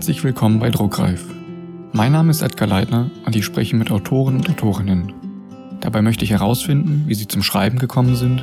[0.00, 1.22] Herzlich willkommen bei Druckreif.
[1.92, 5.12] Mein Name ist Edgar Leitner und ich spreche mit Autoren und Autorinnen.
[5.80, 8.42] Dabei möchte ich herausfinden, wie sie zum Schreiben gekommen sind,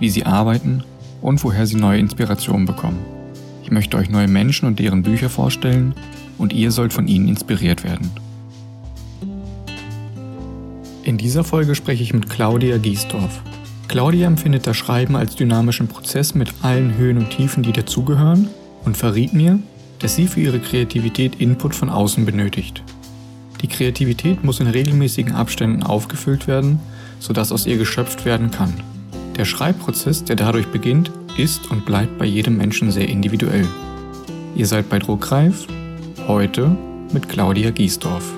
[0.00, 0.84] wie sie arbeiten
[1.22, 2.98] und woher sie neue Inspirationen bekommen.
[3.62, 5.94] Ich möchte euch neue Menschen und deren Bücher vorstellen
[6.36, 8.10] und ihr sollt von ihnen inspiriert werden.
[11.04, 13.40] In dieser Folge spreche ich mit Claudia Giesdorf.
[13.88, 18.50] Claudia empfindet das Schreiben als dynamischen Prozess mit allen Höhen und Tiefen, die dazugehören
[18.84, 19.58] und verriet mir,
[19.98, 22.82] dass sie für ihre Kreativität Input von außen benötigt.
[23.62, 26.80] Die Kreativität muss in regelmäßigen Abständen aufgefüllt werden,
[27.18, 28.72] sodass aus ihr geschöpft werden kann.
[29.36, 33.66] Der Schreibprozess, der dadurch beginnt, ist und bleibt bei jedem Menschen sehr individuell.
[34.54, 35.66] Ihr seid bei Druckreif,
[36.26, 36.76] heute
[37.12, 38.37] mit Claudia Giesdorf.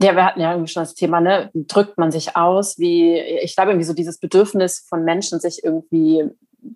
[0.00, 1.50] Ja, wir hatten ja irgendwie schon das Thema, ne?
[1.54, 2.78] Drückt man sich aus?
[2.78, 6.24] Wie, ich glaube, irgendwie so dieses Bedürfnis von Menschen, sich irgendwie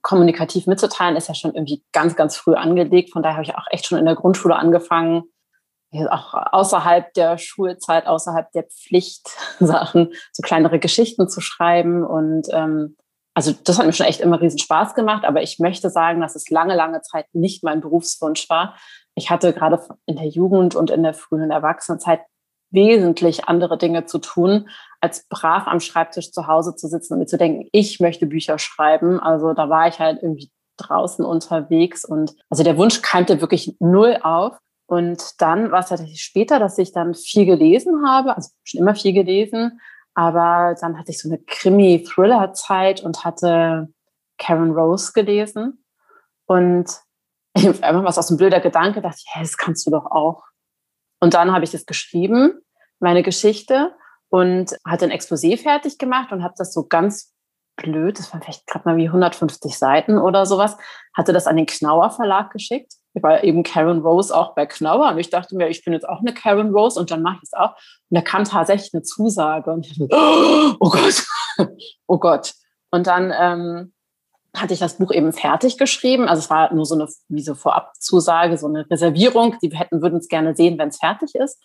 [0.02, 3.12] kommunikativ mitzuteilen, ist ja schon irgendwie ganz, ganz früh angelegt.
[3.12, 5.24] Von daher habe ich auch echt schon in der Grundschule angefangen,
[6.10, 12.04] auch außerhalb der Schulzeit, außerhalb der Pflichtsachen, so kleinere Geschichten zu schreiben.
[12.04, 12.96] Und ähm,
[13.34, 15.24] also das hat mir schon echt immer riesen Spaß gemacht.
[15.24, 18.76] Aber ich möchte sagen, dass es lange, lange Zeit nicht mein Berufswunsch war.
[19.14, 22.20] Ich hatte gerade in der Jugend und in der frühen Erwachsenenzeit
[22.72, 24.68] wesentlich andere Dinge zu tun,
[25.00, 28.58] als brav am Schreibtisch zu Hause zu sitzen und mir zu denken, ich möchte Bücher
[28.58, 29.20] schreiben.
[29.20, 34.18] Also da war ich halt irgendwie draußen unterwegs und also der Wunsch keimte wirklich null
[34.22, 34.56] auf.
[34.86, 38.94] Und dann war es tatsächlich später, dass ich dann viel gelesen habe, also schon immer
[38.94, 39.80] viel gelesen,
[40.14, 43.88] aber dann hatte ich so eine Krimi-Thriller-Zeit und hatte
[44.38, 45.84] Karen Rose gelesen.
[46.46, 46.90] Und
[47.56, 50.42] einfach was aus dem blöder Gedanke, dachte ich, hey, das kannst du doch auch.
[51.22, 52.60] Und dann habe ich das geschrieben,
[52.98, 53.94] meine Geschichte,
[54.28, 57.32] und hatte ein Exposé fertig gemacht und habe das so ganz
[57.76, 60.76] blöd, das waren vielleicht gerade mal wie 150 Seiten oder sowas,
[61.14, 62.94] hatte das an den Knauer Verlag geschickt.
[63.14, 66.08] Ich war eben Karen Rose auch bei Knauer und ich dachte mir, ich bin jetzt
[66.08, 67.76] auch eine Karen Rose und dann mache ich es auch.
[68.10, 70.08] Und da kam tatsächlich eine Zusage und ich dachte,
[70.80, 71.24] oh Gott,
[72.08, 72.54] oh Gott.
[72.90, 73.92] Und dann ähm,
[74.56, 76.28] hatte ich das Buch eben fertig geschrieben.
[76.28, 79.56] Also es war nur so eine wie so Vorabzusage, so eine Reservierung.
[79.62, 81.62] Die hätten würden es gerne sehen, wenn es fertig ist.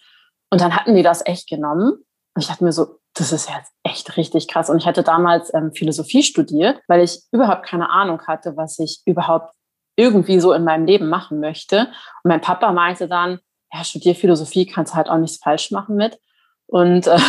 [0.49, 1.91] Und dann hatten die das echt genommen.
[1.91, 4.69] Und ich dachte mir so, das ist jetzt echt richtig krass.
[4.69, 9.01] Und ich hatte damals ähm, Philosophie studiert, weil ich überhaupt keine Ahnung hatte, was ich
[9.05, 9.53] überhaupt
[9.97, 11.87] irgendwie so in meinem Leben machen möchte.
[12.23, 13.39] Und mein Papa meinte dann,
[13.73, 16.19] ja, studier Philosophie, kannst halt auch nichts falsch machen mit.
[16.67, 17.19] Und äh,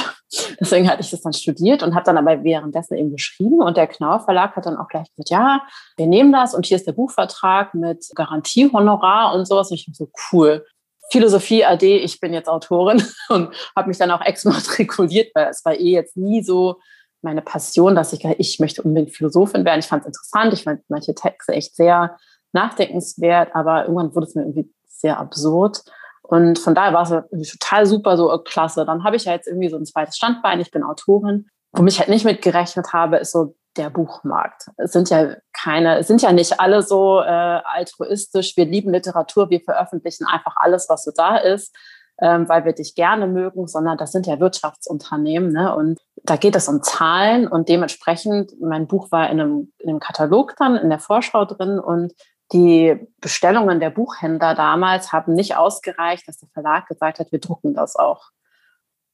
[0.61, 3.63] deswegen hatte ich das dann studiert und habe dann aber währenddessen eben geschrieben.
[3.63, 5.63] Und der Knauer Verlag hat dann auch gleich gesagt, ja,
[5.97, 9.71] wir nehmen das und hier ist der Buchvertrag mit Garantiehonorar und sowas.
[9.71, 10.65] Und ich so, cool.
[11.11, 15.75] Philosophie AD, ich bin jetzt Autorin und habe mich dann auch exmatrikuliert, weil es war
[15.75, 16.79] eh jetzt nie so
[17.23, 19.81] meine Passion, dass ich ich möchte unbedingt Philosophin werden.
[19.81, 22.17] Ich fand es interessant, ich fand manche Texte echt sehr
[22.53, 25.83] nachdenkenswert, aber irgendwann wurde es mir irgendwie sehr absurd.
[26.29, 28.85] Und von daher war es irgendwie total super, so äh, klasse.
[28.85, 30.61] Dann habe ich ja jetzt irgendwie so ein zweites Standbein.
[30.61, 31.47] Ich bin Autorin.
[31.73, 34.69] Womit ich halt nicht mitgerechnet habe, ist so der Buchmarkt.
[34.77, 38.59] Es sind ja keine, es sind ja nicht alle so äh, altruistisch.
[38.59, 41.75] Wir lieben Literatur, wir veröffentlichen einfach alles, was so da ist,
[42.21, 45.51] ähm, weil wir dich gerne mögen, sondern das sind ja Wirtschaftsunternehmen.
[45.51, 45.75] Ne?
[45.75, 50.01] Und da geht es um Zahlen und dementsprechend, mein Buch war in einem, in einem
[50.01, 52.13] Katalog dann, in der Vorschau drin und
[52.53, 57.75] die Bestellungen der Buchhändler damals haben nicht ausgereicht, dass der Verlag gesagt hat, wir drucken
[57.75, 58.31] das auch.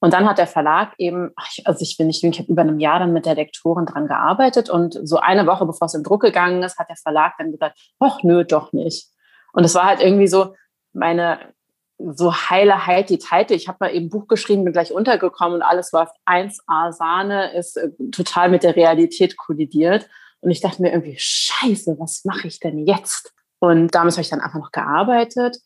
[0.00, 1.30] Und dann hat der Verlag eben,
[1.64, 4.68] also ich bin nicht, ich habe über einem Jahr dann mit der Lektorin dran gearbeitet
[4.68, 7.78] und so eine Woche bevor es in Druck gegangen ist, hat der Verlag dann gesagt,
[8.00, 9.08] ach nö, doch nicht.
[9.54, 10.54] Und es war halt irgendwie so
[10.92, 11.54] meine
[11.98, 13.54] so heile Heidi Teite.
[13.54, 17.76] Ich habe mal eben Buch geschrieben, bin gleich untergekommen und alles war 1A Sahne, ist
[17.76, 20.08] äh, total mit der Realität kollidiert.
[20.44, 23.32] Und ich dachte mir irgendwie, scheiße, was mache ich denn jetzt?
[23.60, 25.56] Und damals habe ich dann einfach noch gearbeitet.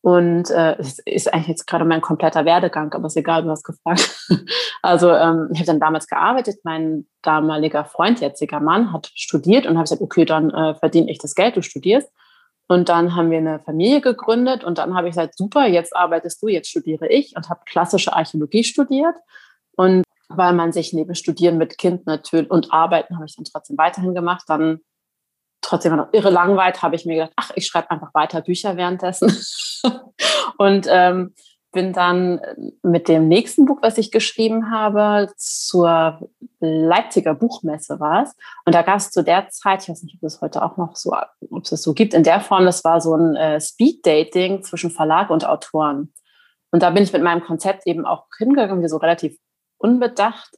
[0.00, 3.64] Und äh, es ist eigentlich jetzt gerade mein kompletter Werdegang, aber ist egal, du hast
[3.64, 4.16] gefragt.
[4.80, 6.60] Also ähm, ich habe dann damals gearbeitet.
[6.62, 11.18] Mein damaliger Freund, jetziger Mann, hat studiert und habe gesagt, okay, dann äh, verdiene ich
[11.18, 12.08] das Geld, du studierst.
[12.68, 16.40] Und dann haben wir eine Familie gegründet und dann habe ich gesagt, super, jetzt arbeitest
[16.40, 19.16] du, jetzt studiere ich und habe klassische Archäologie studiert.
[19.76, 23.78] Und weil man sich neben Studieren mit Kind natürlich und Arbeiten habe ich dann trotzdem
[23.78, 24.44] weiterhin gemacht.
[24.46, 24.80] Dann
[25.60, 29.32] trotzdem noch irre langweilt, habe ich mir gedacht, ach, ich schreibe einfach weiter Bücher währenddessen.
[30.58, 31.34] und ähm,
[31.72, 32.40] bin dann
[32.82, 36.30] mit dem nächsten Buch, was ich geschrieben habe, zur
[36.60, 38.34] Leipziger Buchmesse war es.
[38.64, 40.96] Und da gab es zu der Zeit, ich weiß nicht, ob es heute auch noch
[40.96, 41.12] so,
[41.50, 44.90] ob es das so gibt, in der Form, das war so ein äh, Speed-Dating zwischen
[44.90, 46.12] Verlag und Autoren.
[46.70, 49.36] Und da bin ich mit meinem Konzept eben auch hingegangen, wie so relativ
[49.78, 50.56] unbedacht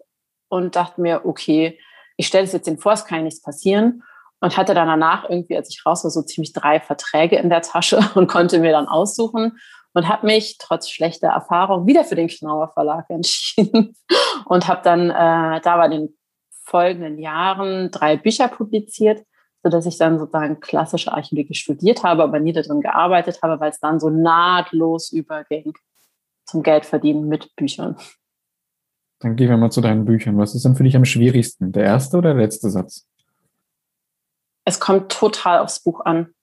[0.48, 1.78] und dachte mir, okay,
[2.16, 4.02] ich stelle es jetzt den vor, es kann ja nichts passieren.
[4.42, 7.60] Und hatte dann danach irgendwie, als ich raus war, so ziemlich drei Verträge in der
[7.60, 9.58] Tasche und konnte mir dann aussuchen
[9.92, 13.96] und habe mich trotz schlechter Erfahrung wieder für den Knauer Verlag entschieden
[14.46, 16.16] und habe dann äh, da bei den
[16.64, 19.24] folgenden Jahren drei Bücher publiziert,
[19.62, 23.80] sodass ich dann sozusagen klassische Archäologie studiert habe, aber nie darin gearbeitet habe, weil es
[23.80, 25.74] dann so nahtlos überging
[26.46, 27.96] zum Geldverdienen mit Büchern.
[29.20, 30.38] Dann gehen wir mal zu deinen Büchern.
[30.38, 31.72] Was ist denn für dich am schwierigsten?
[31.72, 33.06] Der erste oder der letzte Satz?
[34.64, 36.34] Es kommt total aufs Buch an,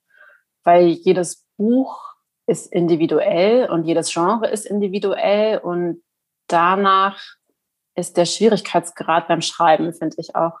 [0.64, 2.14] weil jedes Buch
[2.46, 6.02] ist individuell und jedes Genre ist individuell und
[6.46, 7.20] danach
[7.94, 10.58] ist der Schwierigkeitsgrad beim Schreiben, finde ich, auch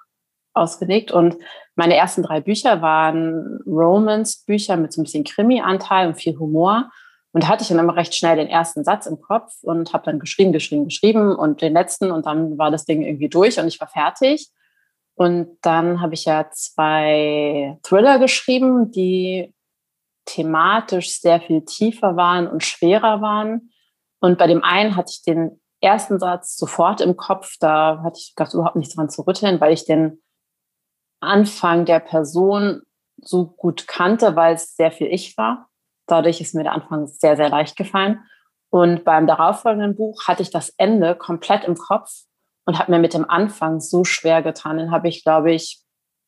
[0.54, 1.12] ausgelegt.
[1.12, 1.36] Und
[1.76, 6.90] meine ersten drei Bücher waren Romance-Bücher mit so ein bisschen Krimi-Anteil und viel Humor.
[7.32, 10.04] Und da hatte ich dann immer recht schnell den ersten Satz im Kopf und habe
[10.04, 13.68] dann geschrieben, geschrieben, geschrieben und den letzten und dann war das Ding irgendwie durch und
[13.68, 14.48] ich war fertig.
[15.14, 19.52] Und dann habe ich ja zwei Thriller geschrieben, die
[20.26, 23.72] thematisch sehr viel tiefer waren und schwerer waren.
[24.20, 28.34] Und bei dem einen hatte ich den ersten Satz sofort im Kopf, da hatte ich
[28.36, 30.22] gar überhaupt nichts dran zu rütteln, weil ich den
[31.20, 32.82] Anfang der Person
[33.16, 35.67] so gut kannte, weil es sehr viel ich war.
[36.08, 38.20] Dadurch ist mir der Anfang sehr, sehr leicht gefallen.
[38.70, 42.10] Und beim darauffolgenden Buch hatte ich das Ende komplett im Kopf
[42.66, 44.76] und habe mir mit dem Anfang so schwer getan.
[44.76, 45.82] Den habe ich, glaube ich,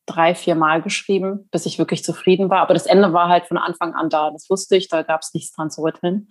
[0.06, 2.60] drei, vier Mal geschrieben, bis ich wirklich zufrieden war.
[2.60, 4.30] Aber das Ende war halt von Anfang an da.
[4.30, 6.28] Das wusste ich, da gab es nichts dran zu rütteln.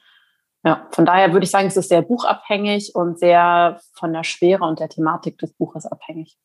[0.65, 4.65] Ja, von daher würde ich sagen, es ist sehr buchabhängig und sehr von der Schwere
[4.65, 6.37] und der Thematik des Buches abhängig.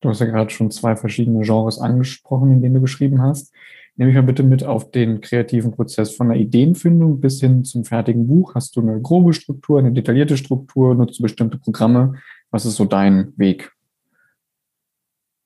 [0.00, 3.52] Du hast ja gerade schon zwei verschiedene Genres angesprochen, in denen du geschrieben hast.
[3.96, 7.84] Nehme ich mal bitte mit auf den kreativen Prozess von der Ideenfindung bis hin zum
[7.84, 8.54] fertigen Buch.
[8.54, 12.14] Hast du eine grobe Struktur, eine detaillierte Struktur, nutzt du bestimmte Programme?
[12.50, 13.72] Was ist so dein Weg?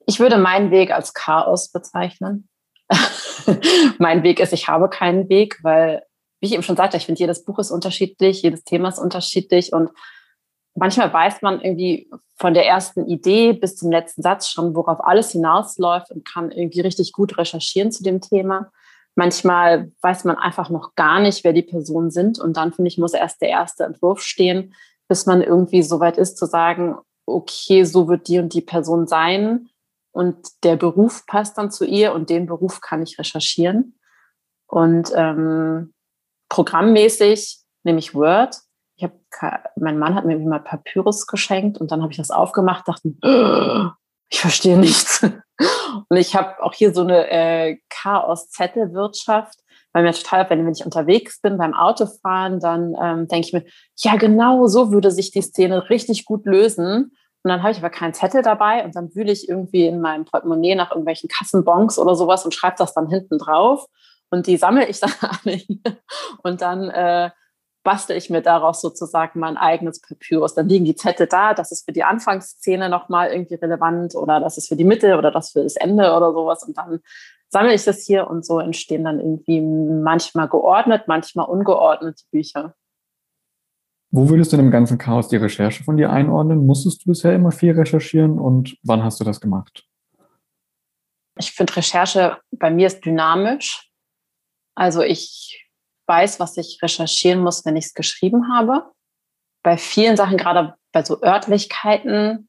[0.06, 2.48] Ich würde meinen Weg als Chaos bezeichnen.
[3.98, 6.02] mein Weg ist, ich habe keinen Weg, weil,
[6.40, 9.72] wie ich eben schon sagte, ich finde, jedes Buch ist unterschiedlich, jedes Thema ist unterschiedlich
[9.72, 9.90] und
[10.74, 15.32] manchmal weiß man irgendwie von der ersten Idee bis zum letzten Satz schon, worauf alles
[15.32, 18.72] hinausläuft und kann irgendwie richtig gut recherchieren zu dem Thema.
[19.14, 22.38] Manchmal weiß man einfach noch gar nicht, wer die Personen sind.
[22.38, 24.74] Und dann, finde ich, muss erst der erste Entwurf stehen,
[25.08, 26.96] bis man irgendwie so weit ist zu sagen,
[27.26, 29.68] okay, so wird die und die Person sein.
[30.12, 33.98] Und der Beruf passt dann zu ihr und den Beruf kann ich recherchieren.
[34.66, 35.92] Und ähm,
[36.48, 38.56] programmmäßig nehme ich Word
[39.76, 43.12] mein Mann hat mir mal Papyrus geschenkt und dann habe ich das aufgemacht, dachte,
[44.28, 45.22] ich verstehe nichts.
[46.08, 49.58] Und ich habe auch hier so eine äh, Chaos-Zettelwirtschaft,
[49.92, 53.64] weil mir total, wenn, wenn ich unterwegs bin beim Autofahren, dann ähm, denke ich mir,
[53.98, 57.12] ja genau so würde sich die Szene richtig gut lösen.
[57.42, 60.24] Und dann habe ich aber keinen Zettel dabei und dann wühle ich irgendwie in meinem
[60.24, 63.86] Portemonnaie nach irgendwelchen Kassenbons oder sowas und schreibe das dann hinten drauf.
[64.30, 65.60] Und die sammle ich dann alle.
[66.42, 67.30] Und dann äh,
[67.82, 70.54] bastel ich mir daraus sozusagen mein eigenes Papyrus.
[70.54, 74.58] Dann liegen die Zettel da, das ist für die Anfangsszene nochmal irgendwie relevant oder das
[74.58, 76.62] ist für die Mitte oder das für das Ende oder sowas.
[76.62, 77.00] Und dann
[77.48, 82.74] sammle ich das hier und so entstehen dann irgendwie manchmal geordnet, manchmal ungeordnet Bücher.
[84.12, 86.66] Wo würdest du in dem ganzen Chaos die Recherche von dir einordnen?
[86.66, 89.86] Musstest du bisher immer viel recherchieren und wann hast du das gemacht?
[91.38, 93.90] Ich finde Recherche bei mir ist dynamisch.
[94.74, 95.69] Also ich
[96.10, 98.90] weiß, was ich recherchieren muss, wenn ich es geschrieben habe.
[99.62, 102.48] Bei vielen Sachen, gerade bei so Örtlichkeiten,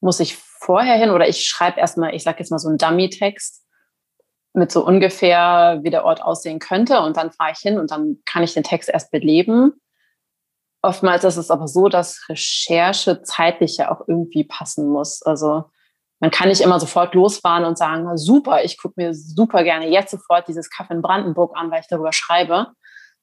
[0.00, 3.64] muss ich vorher hin oder ich schreibe erstmal, ich sage jetzt mal so einen Dummy-Text
[4.52, 8.18] mit so ungefähr, wie der Ort aussehen könnte und dann fahre ich hin und dann
[8.24, 9.72] kann ich den Text erst beleben.
[10.80, 15.22] Oftmals ist es aber so, dass Recherche zeitlich ja auch irgendwie passen muss.
[15.22, 15.64] Also
[16.20, 20.10] man kann nicht immer sofort losfahren und sagen, super, ich gucke mir super gerne jetzt
[20.10, 22.68] sofort dieses Kaffee in Brandenburg an, weil ich darüber schreibe.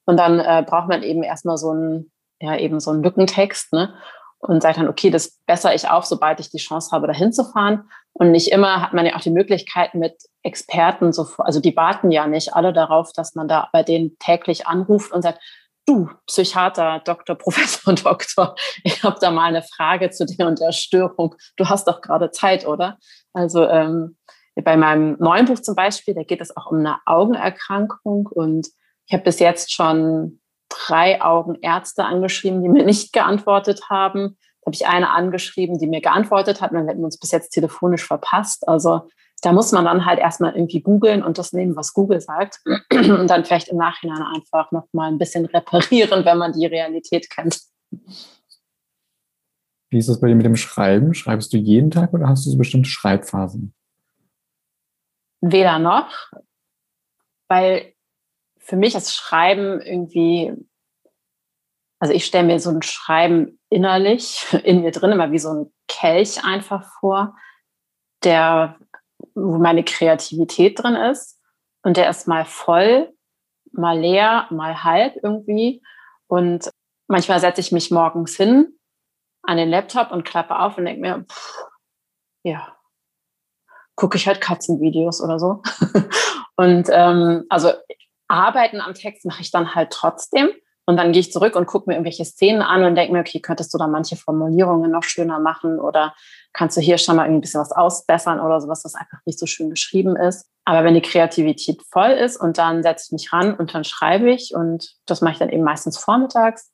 [0.06, 3.94] Und dann äh, braucht man eben erstmal so einen, ja, eben so einen Lückentext, ne?
[4.40, 7.46] Und sagt dann, okay, das bessere ich auf, sobald ich die Chance habe, dahin zu
[7.46, 7.90] fahren.
[8.12, 12.12] Und nicht immer hat man ja auch die Möglichkeit mit Experten, so, also die warten
[12.12, 15.40] ja nicht alle darauf, dass man da bei denen täglich anruft und sagt,
[15.86, 20.72] du Psychiater, Doktor, Professor, Doktor, ich habe da mal eine Frage zu dir und der
[20.72, 21.36] Störung.
[21.58, 22.98] Du hast doch gerade Zeit, oder?
[23.34, 24.18] Also ähm,
[24.56, 28.68] bei meinem neuen Buch zum Beispiel, da geht es auch um eine Augenerkrankung und
[29.08, 34.38] ich habe bis jetzt schon drei Augenärzte angeschrieben, die mir nicht geantwortet haben.
[34.66, 36.72] Habe ich eine angeschrieben, die mir geantwortet hat.
[36.72, 38.66] Wir hätten uns bis jetzt telefonisch verpasst.
[38.68, 39.10] Also
[39.44, 42.62] da muss man dann halt erstmal irgendwie googeln und das nehmen, was Google sagt.
[42.92, 47.60] Und dann vielleicht im Nachhinein einfach nochmal ein bisschen reparieren, wenn man die Realität kennt.
[49.90, 51.14] Wie ist das bei dir mit dem Schreiben?
[51.14, 53.76] Schreibst du jeden Tag oder hast du so bestimmte Schreibphasen?
[55.42, 56.32] Weder noch,
[57.50, 57.94] weil
[58.60, 60.54] für mich ist Schreiben irgendwie,
[62.00, 65.74] also ich stelle mir so ein Schreiben innerlich in mir drin immer wie so ein
[65.90, 67.36] Kelch einfach vor,
[68.24, 68.80] der,
[69.36, 71.40] wo meine Kreativität drin ist.
[71.84, 73.14] Und der ist mal voll,
[73.72, 75.82] mal leer, mal halb irgendwie.
[76.28, 76.70] Und
[77.08, 78.80] manchmal setze ich mich morgens hin
[79.44, 81.66] an den Laptop und klappe auf und denke mir, pff,
[82.44, 82.78] ja,
[83.96, 85.62] gucke ich halt Katzenvideos oder so.
[86.56, 87.72] und ähm, also
[88.28, 90.50] arbeiten am Text mache ich dann halt trotzdem.
[90.86, 93.40] Und dann gehe ich zurück und gucke mir irgendwelche Szenen an und denke mir, okay,
[93.40, 96.14] könntest du da manche Formulierungen noch schöner machen oder
[96.52, 99.40] kannst du hier schon mal irgendwie ein bisschen was ausbessern oder sowas, was einfach nicht
[99.40, 100.50] so schön geschrieben ist.
[100.66, 104.30] Aber wenn die Kreativität voll ist und dann setze ich mich ran und dann schreibe
[104.30, 106.72] ich und das mache ich dann eben meistens vormittags,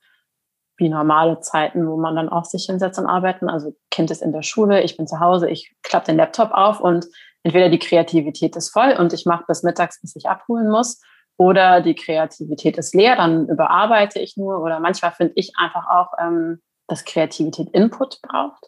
[0.78, 3.48] wie normale Zeiten, wo man dann auch sich hinsetzt und arbeiten.
[3.48, 6.80] Also Kind ist in der Schule, ich bin zu Hause, ich klappe den Laptop auf
[6.80, 7.06] und
[7.44, 11.00] entweder die Kreativität ist voll und ich mache bis mittags, bis ich abholen muss
[11.40, 14.62] oder die Kreativität ist leer, dann überarbeite ich nur.
[14.62, 18.66] Oder manchmal finde ich einfach auch, ähm, dass Kreativität Input braucht.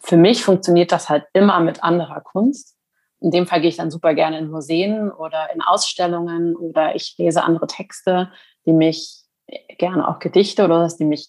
[0.00, 2.76] Für mich funktioniert das halt immer mit anderer Kunst.
[3.20, 7.14] In dem Fall gehe ich dann super gerne in Museen oder in Ausstellungen oder ich
[7.18, 8.32] lese andere Texte,
[8.66, 9.22] die mich
[9.78, 11.28] gerne auch Gedichte oder das, die mich,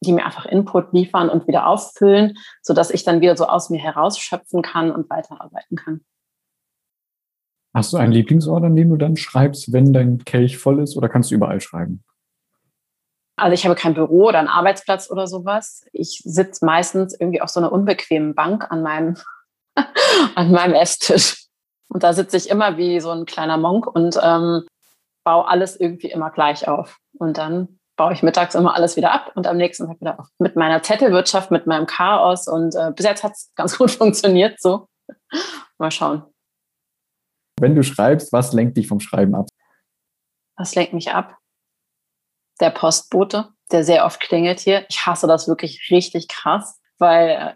[0.00, 3.80] die mir einfach Input liefern und wieder auffüllen, sodass ich dann wieder so aus mir
[3.80, 6.04] herausschöpfen kann und weiterarbeiten kann.
[7.74, 11.08] Hast du einen Lieblingsort, an dem du dann schreibst, wenn dein Kelch voll ist, oder
[11.08, 12.04] kannst du überall schreiben?
[13.36, 15.84] Also ich habe kein Büro oder einen Arbeitsplatz oder sowas.
[15.92, 19.16] Ich sitze meistens irgendwie auf so einer unbequemen Bank an meinem,
[20.36, 21.46] an meinem Esstisch.
[21.88, 24.64] Und da sitze ich immer wie so ein kleiner Monk und ähm,
[25.24, 26.98] baue alles irgendwie immer gleich auf.
[27.18, 30.28] Und dann baue ich mittags immer alles wieder ab und am nächsten Tag wieder auf.
[30.38, 32.46] Mit meiner Zettelwirtschaft, mit meinem Chaos.
[32.46, 34.86] Und äh, bis jetzt hat es ganz gut funktioniert so.
[35.78, 36.22] Mal schauen.
[37.60, 39.46] Wenn du schreibst, was lenkt dich vom Schreiben ab?
[40.56, 41.38] Was lenkt mich ab?
[42.60, 44.86] Der Postbote, der sehr oft klingelt hier.
[44.88, 47.54] Ich hasse das wirklich richtig krass, weil äh,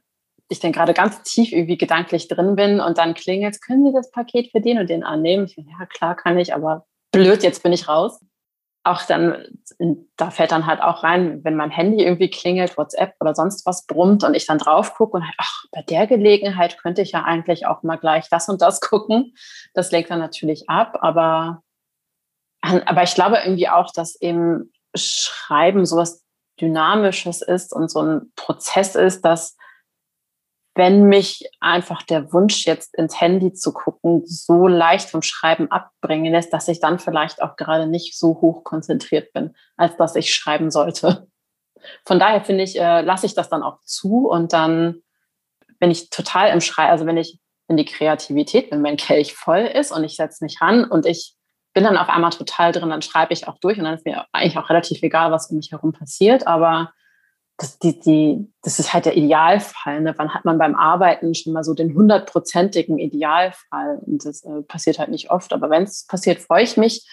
[0.49, 4.11] ich dann gerade ganz tief irgendwie gedanklich drin bin und dann klingelt, können Sie das
[4.11, 5.47] Paket für den und den annehmen?
[5.47, 8.19] Ich ja, klar kann ich, aber blöd, jetzt bin ich raus
[8.91, 9.45] auch dann,
[10.17, 13.87] da fällt dann halt auch rein, wenn mein Handy irgendwie klingelt, WhatsApp oder sonst was
[13.87, 17.25] brummt und ich dann drauf gucke und halt, ach, bei der Gelegenheit könnte ich ja
[17.25, 19.35] eigentlich auch mal gleich das und das gucken.
[19.75, 21.63] Das lenkt dann natürlich ab, aber,
[22.63, 26.25] aber ich glaube irgendwie auch, dass eben Schreiben sowas
[26.61, 29.58] Dynamisches ist und so ein Prozess ist, dass
[30.79, 36.33] wenn mich einfach der Wunsch, jetzt ins Handy zu gucken, so leicht vom Schreiben abbringen
[36.33, 40.33] lässt, dass ich dann vielleicht auch gerade nicht so hoch konzentriert bin, als dass ich
[40.33, 41.27] schreiben sollte.
[42.07, 45.03] Von daher finde ich, äh, lasse ich das dann auch zu und dann,
[45.81, 49.63] wenn ich total im Schrei, also wenn ich, wenn die Kreativität, wenn mein Kelch voll
[49.75, 51.35] ist und ich setze mich ran und ich
[51.75, 54.27] bin dann auf einmal total drin, dann schreibe ich auch durch und dann ist mir
[54.33, 56.93] eigentlich auch relativ egal, was um mich herum passiert, aber
[57.59, 60.01] das, die, die, das ist halt der Idealfall.
[60.01, 60.15] Ne?
[60.17, 63.99] Wann hat man beim Arbeiten schon mal so den hundertprozentigen Idealfall?
[64.07, 65.53] Und das äh, passiert halt nicht oft.
[65.53, 67.07] Aber wenn es passiert, freue ich mich.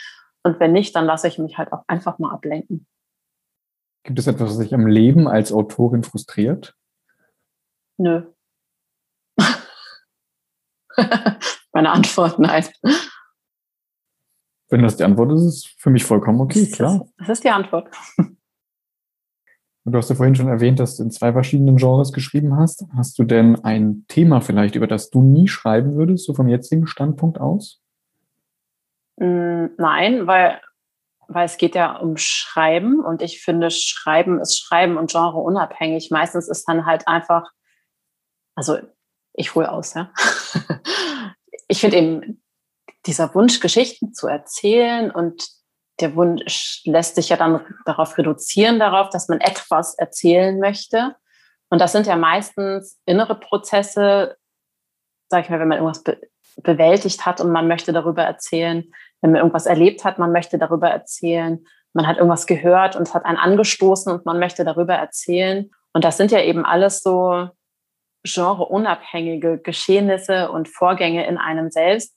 [0.44, 2.86] Und wenn nicht, dann lasse ich mich halt auch einfach mal ablenken.
[4.04, 6.76] Gibt es etwas, was sich am Leben als Autorin frustriert?
[7.98, 8.32] Nö.
[11.74, 12.68] Meine Antwort, nein.
[14.70, 17.02] Wenn das die Antwort ist, ist es für mich vollkommen okay, das klar.
[17.02, 17.90] Ist, das ist die Antwort.
[19.88, 22.86] Du hast ja vorhin schon erwähnt, dass du in zwei verschiedenen Genres geschrieben hast.
[22.96, 26.88] Hast du denn ein Thema vielleicht, über das du nie schreiben würdest, so vom jetzigen
[26.88, 27.84] Standpunkt aus?
[29.18, 30.60] Mm, nein, weil,
[31.28, 36.10] weil es geht ja um Schreiben und ich finde, Schreiben ist Schreiben und Genre unabhängig.
[36.10, 37.52] Meistens ist dann halt einfach,
[38.56, 38.80] also
[39.34, 40.12] ich hole aus, ja.
[41.68, 42.42] ich finde eben
[43.06, 45.48] dieser Wunsch, Geschichten zu erzählen und
[46.00, 51.16] der Wunsch lässt sich ja dann darauf reduzieren, darauf, dass man etwas erzählen möchte.
[51.70, 54.38] Und das sind ja meistens innere Prozesse,
[55.30, 56.20] sag ich mal, wenn man irgendwas be
[56.64, 60.88] bewältigt hat und man möchte darüber erzählen, wenn man irgendwas erlebt hat, man möchte darüber
[60.88, 65.70] erzählen, man hat irgendwas gehört und es hat einen angestoßen und man möchte darüber erzählen.
[65.92, 67.50] Und das sind ja eben alles so
[68.24, 72.15] genreunabhängige Geschehnisse und Vorgänge in einem selbst,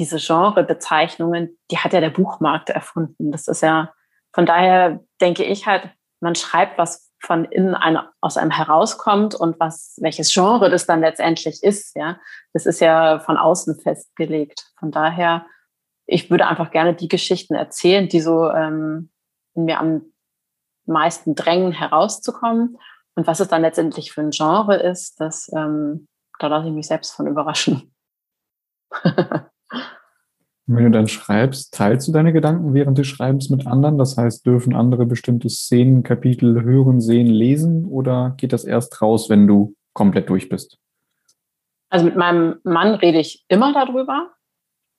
[0.00, 3.30] diese Genrebezeichnungen, die hat ja der Buchmarkt erfunden.
[3.30, 3.92] Das ist ja,
[4.32, 5.90] von daher denke ich halt,
[6.20, 11.00] man schreibt, was von innen eine, aus einem herauskommt und was, welches Genre das dann
[11.00, 12.18] letztendlich ist, ja.
[12.54, 14.72] Das ist ja von außen festgelegt.
[14.78, 15.44] Von daher,
[16.06, 19.10] ich würde einfach gerne die Geschichten erzählen, die so ähm,
[19.54, 20.12] in mir am
[20.86, 22.78] meisten drängen, herauszukommen.
[23.16, 26.86] Und was es dann letztendlich für ein Genre ist, das, ähm, da lasse ich mich
[26.86, 27.94] selbst von überraschen.
[30.72, 33.98] Wenn du dann schreibst, teilst du deine Gedanken während des Schreibens mit anderen?
[33.98, 39.28] Das heißt, dürfen andere bestimmte Szenen, Kapitel hören, sehen, lesen oder geht das erst raus,
[39.28, 40.78] wenn du komplett durch bist?
[41.88, 44.30] Also mit meinem Mann rede ich immer darüber.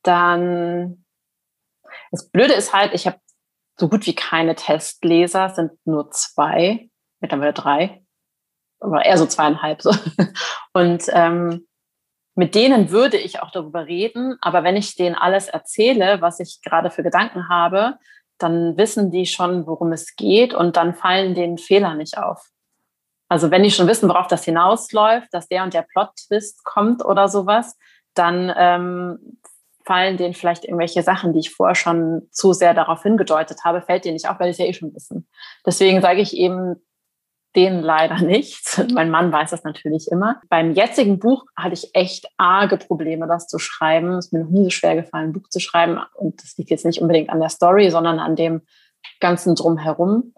[0.04, 1.06] Dann,
[2.12, 3.20] das Blöde ist halt, ich habe
[3.80, 6.90] so gut wie keine Testleser, sind nur zwei,
[7.22, 8.04] mittlerweile drei,
[8.82, 9.82] aber eher so zweieinhalb.
[9.82, 9.92] So.
[10.74, 11.66] Und ähm,
[12.36, 16.62] mit denen würde ich auch darüber reden, aber wenn ich denen alles erzähle, was ich
[16.64, 17.96] gerade für Gedanken habe,
[18.38, 22.50] dann wissen die schon, worum es geht und dann fallen denen Fehler nicht auf.
[23.30, 27.28] Also wenn die schon wissen, worauf das hinausläuft, dass der und der Plot-Twist kommt oder
[27.28, 27.78] sowas,
[28.14, 29.40] dann ähm,
[29.86, 34.06] fallen denen vielleicht irgendwelche Sachen, die ich vorher schon zu sehr darauf hingedeutet habe, fällt
[34.06, 35.28] denen nicht auf, weil sie es ja eh schon wissen.
[35.66, 36.76] Deswegen sage ich eben,
[37.56, 38.82] denen leider nichts.
[38.94, 40.42] Mein Mann weiß das natürlich immer.
[40.50, 44.14] Beim jetzigen Buch hatte ich echt arge Probleme, das zu schreiben.
[44.14, 46.00] Es ist mir noch nie so schwer gefallen, ein Buch zu schreiben.
[46.16, 48.62] Und das liegt jetzt nicht unbedingt an der Story, sondern an dem
[49.20, 50.34] ganzen Drumherum.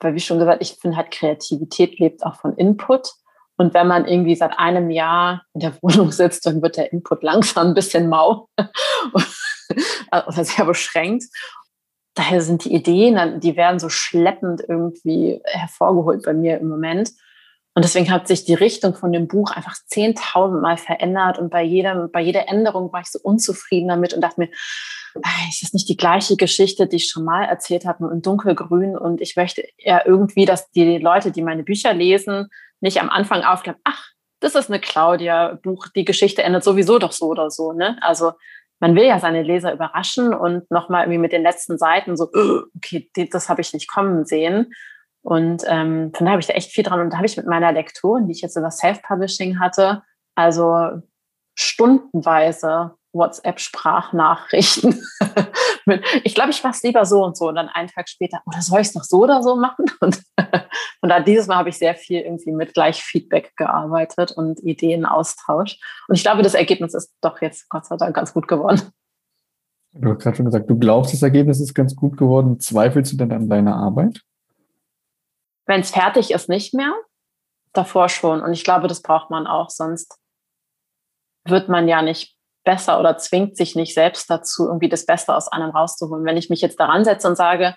[0.00, 3.12] Weil, wie schon gesagt, ich finde halt, Kreativität lebt auch von Input.
[3.58, 7.22] Und wenn man irgendwie seit einem Jahr in der Wohnung sitzt, dann wird der Input
[7.22, 8.48] langsam ein bisschen mau
[10.12, 11.24] oder sehr beschränkt
[12.16, 17.12] daher sind die Ideen, die werden so schleppend irgendwie hervorgeholt bei mir im Moment.
[17.74, 21.38] Und deswegen hat sich die Richtung von dem Buch einfach zehntausendmal verändert.
[21.38, 24.48] Und bei, jedem, bei jeder Änderung war ich so unzufrieden damit und dachte mir,
[25.48, 28.96] ist das nicht die gleiche Geschichte, die ich schon mal erzählt habe, nur in dunkelgrün?
[28.96, 32.48] Und ich möchte eher irgendwie, dass die Leute, die meine Bücher lesen,
[32.80, 37.26] nicht am Anfang aufklappen, ach, das ist eine Claudia-Buch, die Geschichte endet sowieso doch so
[37.26, 37.72] oder so.
[37.72, 37.98] Ne?
[38.00, 38.32] Also
[38.80, 42.28] man will ja seine Leser überraschen und nochmal irgendwie mit den letzten Seiten so,
[42.76, 44.72] okay, das habe ich nicht kommen sehen.
[45.22, 47.00] Und ähm, von da habe ich da echt viel dran.
[47.00, 50.02] Und da habe ich mit meiner Lektorin, die ich jetzt über Self-Publishing hatte,
[50.36, 51.02] also
[51.58, 55.02] stundenweise WhatsApp-Sprachnachrichten.
[56.24, 57.48] ich glaube, ich mache es lieber so und so.
[57.48, 59.86] Und dann einen Tag später, oder soll ich es noch so oder so machen?
[60.00, 60.22] Und
[61.00, 65.78] von da dieses Mal habe ich sehr viel irgendwie mit gleich Feedback gearbeitet und Ideenaustausch.
[66.08, 68.82] Und ich glaube, das Ergebnis ist doch jetzt Gott sei Dank ganz gut geworden.
[69.92, 72.60] Du hast gerade schon gesagt, du glaubst, das Ergebnis ist ganz gut geworden.
[72.60, 74.20] Zweifelst du denn an deiner Arbeit?
[75.66, 76.92] Wenn es fertig ist, nicht mehr.
[77.72, 78.40] Davor schon.
[78.42, 80.18] Und ich glaube, das braucht man auch, sonst
[81.44, 82.35] wird man ja nicht
[82.66, 86.26] besser oder zwingt sich nicht selbst dazu, irgendwie das Beste aus einem rauszuholen.
[86.26, 87.74] Wenn ich mich jetzt daran setze und sage,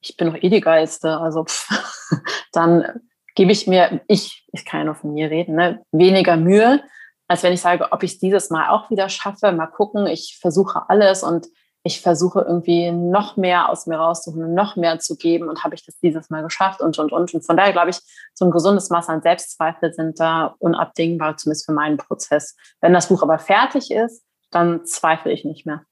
[0.00, 1.68] ich bin doch eh die Geilste, also pff,
[2.52, 3.00] dann
[3.36, 6.82] gebe ich mir, ich, ich kann ja nur von mir reden, ne, weniger Mühe,
[7.28, 9.52] als wenn ich sage, ob ich es dieses Mal auch wieder schaffe.
[9.52, 11.46] Mal gucken, ich versuche alles und
[11.82, 15.86] ich versuche irgendwie noch mehr aus mir rauszuholen, noch mehr zu geben und habe ich
[15.86, 17.32] das dieses Mal geschafft und, und, und.
[17.32, 18.00] Und von daher glaube ich,
[18.34, 22.56] so ein gesundes Maß an Selbstzweifel sind da unabdingbar, zumindest für meinen Prozess.
[22.80, 25.84] Wenn das Buch aber fertig ist, dann zweifle ich nicht mehr.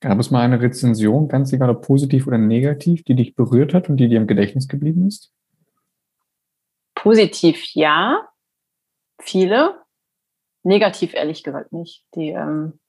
[0.00, 3.88] Gab es mal eine Rezension, ganz egal ob positiv oder negativ, die dich berührt hat
[3.88, 5.32] und die dir im Gedächtnis geblieben ist?
[6.94, 8.28] Positiv ja,
[9.20, 9.80] viele.
[10.64, 12.04] Negativ ehrlich gesagt nicht.
[12.14, 12.80] Die, ähm,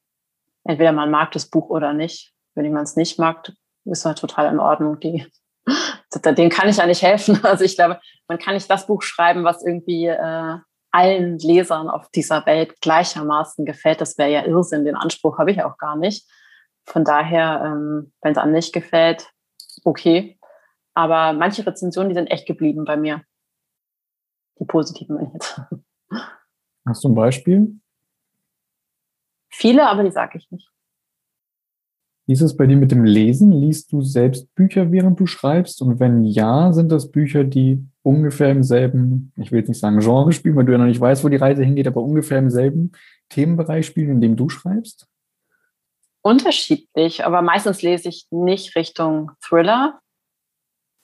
[0.63, 2.33] entweder man mag das Buch oder nicht.
[2.55, 3.51] Wenn man es nicht mag,
[3.85, 4.99] ist halt total in Ordnung.
[4.99, 5.25] Die,
[6.25, 7.39] denen kann ich ja nicht helfen.
[7.43, 10.57] Also ich glaube, man kann nicht das Buch schreiben, was irgendwie äh,
[10.93, 13.99] allen Lesern auf dieser Welt gleichermaßen gefällt.
[13.99, 14.85] Das wäre ja Irrsinn.
[14.85, 16.29] Den Anspruch habe ich auch gar nicht.
[16.85, 19.31] Von daher, ähm, wenn es einem nicht gefällt,
[19.83, 20.37] okay.
[20.93, 23.23] Aber manche Rezensionen, die sind echt geblieben bei mir.
[24.59, 25.61] Die positiven meine ich jetzt.
[26.85, 27.79] Hast du ein Beispiel?
[29.49, 30.69] Viele, aber die sage ich nicht.
[32.27, 33.51] Wie ist es bei dir mit dem Lesen?
[33.51, 35.81] Liest du selbst Bücher, während du schreibst?
[35.81, 39.99] Und wenn ja, sind das Bücher, die ungefähr im selben, ich will jetzt nicht sagen
[39.99, 42.49] Genre spielen, weil du ja noch nicht weißt, wo die Reise hingeht, aber ungefähr im
[42.49, 42.91] selben
[43.29, 45.07] Themenbereich spielen, in dem du schreibst?
[46.21, 49.99] Unterschiedlich, aber meistens lese ich nicht Richtung Thriller,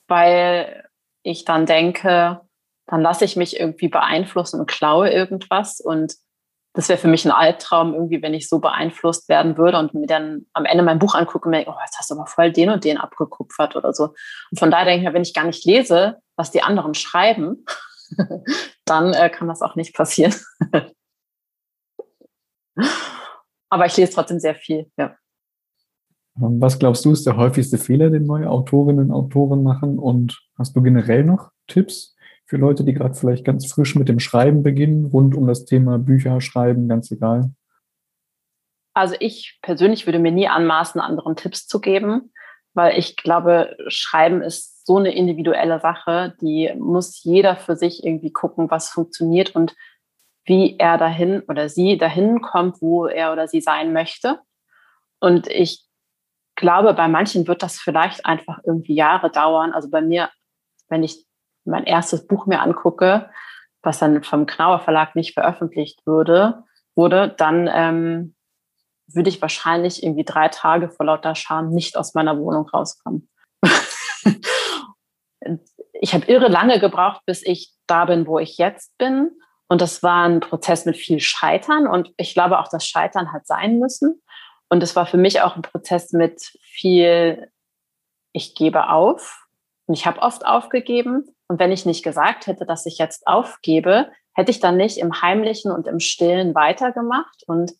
[0.07, 0.85] weil
[1.23, 2.41] ich dann denke,
[2.85, 6.15] dann lasse ich mich irgendwie beeinflussen und klaue irgendwas und
[6.73, 10.05] das wäre für mich ein Albtraum, irgendwie, wenn ich so beeinflusst werden würde und mir
[10.05, 12.51] dann am Ende mein Buch angucke und mir denke, oh, jetzt hast du aber voll
[12.51, 14.13] den und den abgekupfert oder so.
[14.51, 17.65] Und von daher denke ich mir, wenn ich gar nicht lese, was die anderen schreiben,
[18.85, 20.33] dann äh, kann das auch nicht passieren.
[23.69, 25.15] aber ich lese trotzdem sehr viel, ja.
[26.35, 29.99] Was glaubst du, ist der häufigste Fehler, den neue Autorinnen und Autoren machen?
[29.99, 34.19] Und hast du generell noch Tipps, für Leute, die gerade vielleicht ganz frisch mit dem
[34.19, 37.51] Schreiben beginnen, rund um das Thema Bücher schreiben, ganz egal?
[38.95, 42.31] Also ich persönlich würde mir nie anmaßen, anderen Tipps zu geben,
[42.73, 48.33] weil ich glaube, Schreiben ist so eine individuelle Sache, die muss jeder für sich irgendwie
[48.33, 49.75] gucken, was funktioniert und
[50.45, 54.39] wie er dahin oder sie dahin kommt, wo er oder sie sein möchte.
[55.19, 55.85] Und ich
[56.55, 59.73] glaube, bei manchen wird das vielleicht einfach irgendwie Jahre dauern.
[59.73, 60.31] Also bei mir,
[60.87, 61.23] wenn ich
[61.65, 63.29] mein erstes Buch mir angucke,
[63.83, 66.63] was dann vom Knauer Verlag nicht veröffentlicht würde,
[66.95, 68.33] wurde, dann ähm,
[69.05, 73.29] würde ich wahrscheinlich irgendwie drei Tage vor lauter Scham nicht aus meiner Wohnung rauskommen.
[75.93, 79.31] ich habe irre lange gebraucht, bis ich da bin, wo ich jetzt bin.
[79.67, 81.87] Und das war ein Prozess mit viel Scheitern.
[81.87, 84.21] Und ich glaube auch, das Scheitern hat sein müssen.
[84.69, 87.51] Und es war für mich auch ein Prozess mit viel,
[88.33, 89.45] ich gebe auf.
[89.85, 91.35] Und ich habe oft aufgegeben.
[91.47, 95.21] Und wenn ich nicht gesagt hätte, dass ich jetzt aufgebe, hätte ich dann nicht im
[95.21, 97.43] Heimlichen und im Stillen weitergemacht.
[97.47, 97.73] Und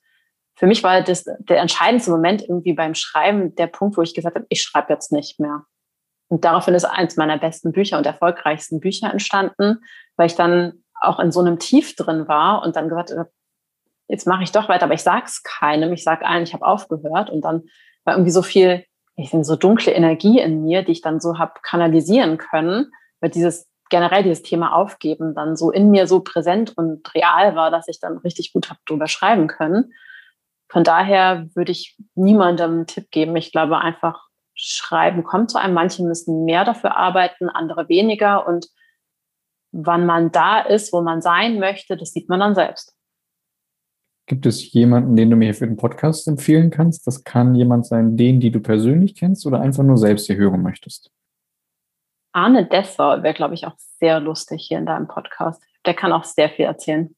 [0.55, 4.35] für mich war das der entscheidendste Moment irgendwie beim Schreiben der Punkt, wo ich gesagt
[4.35, 5.65] habe, ich schreibe jetzt nicht mehr.
[6.29, 9.79] Und daraufhin ist eins meiner besten Bücher und erfolgreichsten Bücher entstanden,
[10.15, 13.31] weil ich dann auch in so einem Tief drin war und dann gesagt habe,
[14.07, 15.91] jetzt mache ich doch weiter, aber ich sage es keinem.
[15.91, 17.63] Ich sage allen, ich habe aufgehört und dann
[18.03, 21.37] war irgendwie so viel, ich finde, so dunkle Energie in mir, die ich dann so
[21.37, 26.77] habe kanalisieren können, weil dieses generell dieses Thema Aufgeben dann so in mir so präsent
[26.77, 29.93] und real war, dass ich dann richtig gut habe drüber schreiben können.
[30.69, 33.35] Von daher würde ich niemandem einen Tipp geben.
[33.35, 34.28] Ich glaube einfach,
[34.61, 35.73] Schreiben kommt zu einem.
[35.73, 38.45] Manche müssen mehr dafür arbeiten, andere weniger.
[38.45, 38.67] Und
[39.71, 42.95] wann man da ist, wo man sein möchte, das sieht man dann selbst.
[44.25, 47.07] Gibt es jemanden, den du mir für den Podcast empfehlen kannst?
[47.07, 50.61] Das kann jemand sein, den, die du persönlich kennst oder einfach nur selbst hier hören
[50.61, 51.09] möchtest.
[52.31, 55.63] Arne Desser wäre, glaube ich, auch sehr lustig hier in deinem Podcast.
[55.85, 57.15] Der kann auch sehr viel erzählen.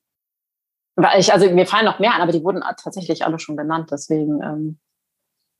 [0.95, 3.89] Weil ich, also mir fallen noch mehr an, aber die wurden tatsächlich alle schon genannt.
[3.91, 4.79] Deswegen ähm,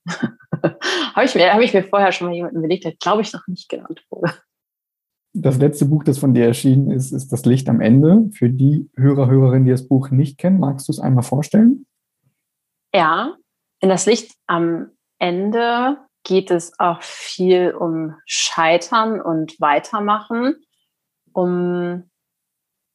[1.14, 3.46] habe ich, mir, hab ich mir vorher schon mal jemanden überlegt, der, glaube ich, noch
[3.46, 4.34] nicht genannt wurde.
[5.34, 8.28] Das letzte Buch, das von dir erschienen ist, ist Das Licht am Ende.
[8.34, 11.86] Für die Hörer, Hörerinnen, die das Buch nicht kennen, magst du es einmal vorstellen?
[12.94, 13.36] Ja,
[13.80, 20.56] in Das Licht am Ende geht es auch viel um Scheitern und Weitermachen,
[21.32, 22.10] um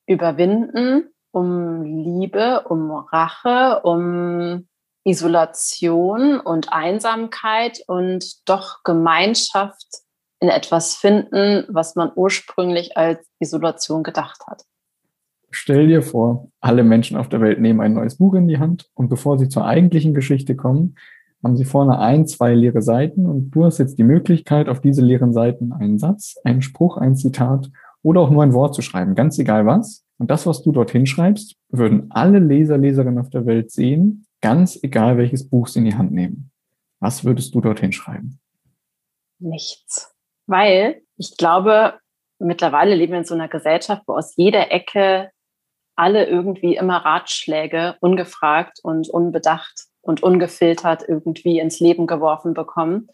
[0.06, 4.68] Überwinden, um Liebe, um Rache, um
[5.08, 9.88] Isolation und Einsamkeit und doch Gemeinschaft
[10.42, 14.64] in etwas finden, was man ursprünglich als Isolation gedacht hat.
[15.50, 18.90] Stell dir vor, alle Menschen auf der Welt nehmen ein neues Buch in die Hand
[18.96, 20.96] und bevor sie zur eigentlichen Geschichte kommen,
[21.42, 25.02] haben sie vorne ein, zwei leere Seiten und du hast jetzt die Möglichkeit, auf diese
[25.02, 27.70] leeren Seiten einen Satz, einen Spruch, ein Zitat
[28.04, 30.04] oder auch nur ein Wort zu schreiben, ganz egal was.
[30.18, 34.80] Und das, was du dorthin schreibst, würden alle Leser, Leserinnen auf der Welt sehen, ganz
[34.84, 36.52] egal welches Buch sie in die Hand nehmen.
[37.00, 38.40] Was würdest du dorthin schreiben?
[39.40, 42.00] Nichts weil ich glaube,
[42.40, 45.30] mittlerweile leben wir in so einer Gesellschaft, wo aus jeder Ecke
[45.96, 53.10] alle irgendwie immer Ratschläge ungefragt und unbedacht und ungefiltert irgendwie ins Leben geworfen bekommen.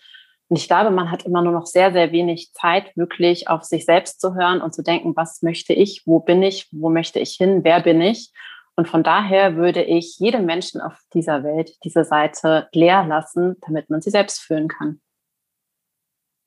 [0.49, 3.85] Und ich glaube, man hat immer nur noch sehr, sehr wenig Zeit, wirklich auf sich
[3.85, 7.31] selbst zu hören und zu denken, was möchte ich, wo bin ich, wo möchte ich
[7.31, 8.31] hin, wer bin ich.
[8.75, 13.89] Und von daher würde ich jedem Menschen auf dieser Welt diese Seite leer lassen, damit
[13.89, 14.99] man sie selbst fühlen kann.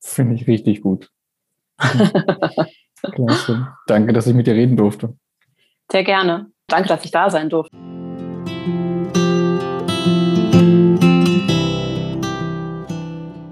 [0.02, 1.10] Finde ich richtig gut.
[3.12, 3.68] Klasse.
[3.86, 5.16] Danke, dass ich mit dir reden durfte.
[5.90, 6.50] Sehr gerne.
[6.66, 7.76] Danke, dass ich da sein durfte.